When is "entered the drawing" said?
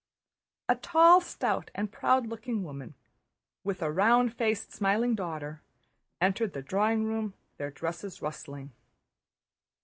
6.19-7.03